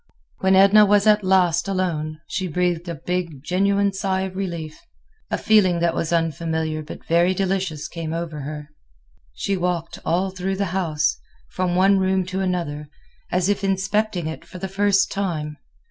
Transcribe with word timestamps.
When 0.39 0.55
Edna 0.55 0.83
was 0.83 1.05
at 1.05 1.23
last 1.23 1.67
alone, 1.67 2.21
she 2.25 2.47
breathed 2.47 2.89
a 2.89 2.95
big, 2.95 3.43
genuine 3.43 3.93
sigh 3.93 4.21
of 4.21 4.35
relief. 4.35 4.81
A 5.29 5.37
feeling 5.37 5.77
that 5.79 5.93
was 5.93 6.11
unfamiliar 6.11 6.81
but 6.81 7.05
very 7.05 7.35
delicious 7.35 7.87
came 7.87 8.11
over 8.11 8.39
her. 8.39 8.69
She 9.35 9.55
walked 9.55 9.99
all 10.03 10.31
through 10.31 10.55
the 10.55 10.65
house, 10.73 11.19
from 11.51 11.75
one 11.75 11.99
room 11.99 12.25
to 12.33 12.41
another, 12.41 12.89
as 13.31 13.47
if 13.47 13.63
inspecting 13.63 14.25
it 14.25 14.43
for 14.43 14.57
the 14.57 14.67
first 14.67 15.11
time. 15.11 15.57